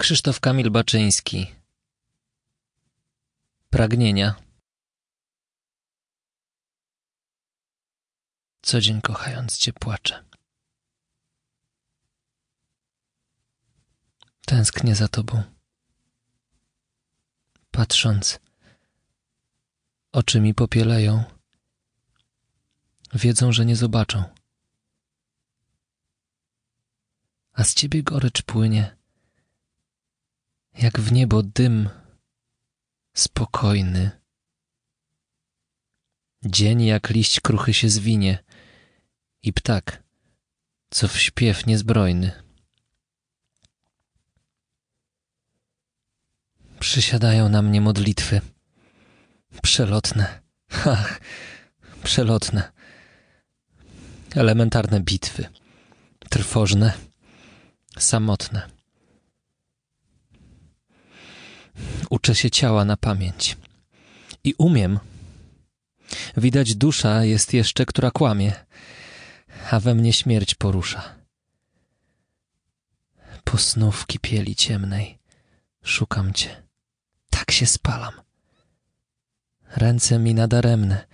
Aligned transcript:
Krzysztof 0.00 0.40
Kamil 0.40 0.70
Baczyński 0.70 1.54
Pragnienia 3.70 4.34
Co 8.62 8.80
dzień 8.80 9.00
kochając 9.00 9.58
cię 9.58 9.72
płaczę. 9.72 10.24
Tęsknię 14.46 14.94
za 14.94 15.08
tobą. 15.08 15.42
Patrząc, 17.70 18.40
oczy 20.12 20.40
mi 20.40 20.54
popielają, 20.54 21.24
wiedzą, 23.14 23.52
że 23.52 23.66
nie 23.66 23.76
zobaczą. 23.76 24.24
A 27.52 27.64
z 27.64 27.74
ciebie 27.74 28.02
gorycz 28.02 28.42
płynie, 28.42 28.97
jak 30.78 31.00
w 31.00 31.12
niebo 31.12 31.42
dym 31.42 31.90
spokojny. 33.16 34.10
Dzień 36.44 36.84
jak 36.84 37.10
liść 37.10 37.40
kruchy 37.40 37.74
się 37.74 37.88
zwinie 37.88 38.44
i 39.42 39.52
ptak, 39.52 40.02
co 40.90 41.08
w 41.08 41.18
śpiew 41.18 41.66
niezbrojny. 41.66 42.42
Przysiadają 46.80 47.48
na 47.48 47.62
mnie 47.62 47.80
modlitwy. 47.80 48.40
Przelotne. 49.62 50.40
Ach, 50.86 51.20
przelotne. 52.02 52.72
Elementarne 54.34 55.00
bitwy. 55.00 55.48
Trwożne. 56.30 56.92
Samotne. 57.98 58.77
Uczę 62.10 62.34
się 62.34 62.50
ciała 62.50 62.84
na 62.84 62.96
pamięć. 62.96 63.56
I 64.44 64.54
umiem. 64.58 64.98
Widać 66.36 66.74
dusza 66.74 67.24
jest 67.24 67.54
jeszcze, 67.54 67.86
która 67.86 68.10
kłamie, 68.10 68.52
a 69.70 69.80
we 69.80 69.94
mnie 69.94 70.12
śmierć 70.12 70.54
porusza. 70.54 71.14
Po 73.44 73.58
snów 73.58 74.06
kipieli 74.06 74.56
ciemnej 74.56 75.18
szukam 75.82 76.32
cię. 76.32 76.62
Tak 77.30 77.50
się 77.50 77.66
spalam. 77.66 78.14
Ręce 79.76 80.18
mi 80.18 80.34
nadaremne, 80.34 81.06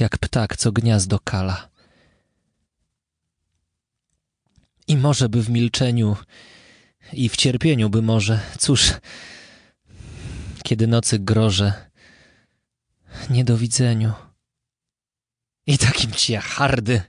jak 0.00 0.18
ptak, 0.18 0.56
co 0.56 0.72
gniazdo 0.72 1.18
kala. 1.18 1.68
I 4.88 4.96
może 4.96 5.28
by 5.28 5.42
w 5.42 5.50
milczeniu 5.50 6.16
i 7.12 7.28
w 7.28 7.36
cierpieniu 7.36 7.90
by 7.90 8.02
może, 8.02 8.40
cóż, 8.58 8.92
kiedy 10.72 10.86
nocy 10.86 11.18
grożę, 11.18 11.90
niedowidzeniu. 13.30 14.12
I 15.66 15.78
takim 15.78 16.12
ci 16.12 16.36
hardy, 16.36 17.02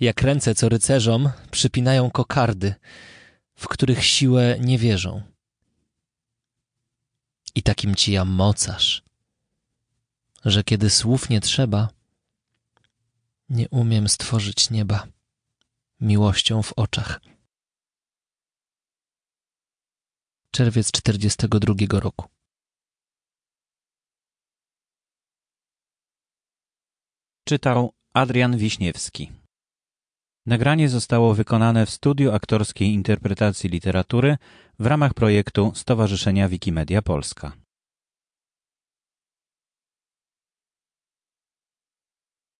jak 0.00 0.22
ręce, 0.22 0.54
co 0.54 0.68
rycerzom 0.68 1.30
przypinają 1.50 2.10
kokardy, 2.10 2.74
w 3.54 3.68
których 3.68 4.04
siłę 4.04 4.56
nie 4.60 4.78
wierzą. 4.78 5.22
I 7.54 7.62
takim 7.62 7.94
ci 7.94 8.12
ja 8.12 8.24
mocarz, 8.24 9.02
że 10.44 10.64
kiedy 10.64 10.90
słów 10.90 11.28
nie 11.28 11.40
trzeba, 11.40 11.88
nie 13.48 13.68
umiem 13.68 14.08
stworzyć 14.08 14.70
nieba 14.70 15.06
miłością 16.00 16.62
w 16.62 16.72
oczach. 16.72 17.20
Czerwiec 20.50 20.92
42 20.92 22.00
roku. 22.00 22.33
Czytał 27.48 27.92
Adrian 28.14 28.56
Wiśniewski. 28.56 29.32
Nagranie 30.46 30.88
zostało 30.88 31.34
wykonane 31.34 31.86
w 31.86 31.90
studiu 31.90 32.32
aktorskiej 32.32 32.88
interpretacji 32.88 33.70
literatury 33.70 34.36
w 34.78 34.86
ramach 34.86 35.14
projektu 35.14 35.72
Stowarzyszenia 35.74 36.48
Wikimedia 36.48 37.02
Polska. 37.02 37.52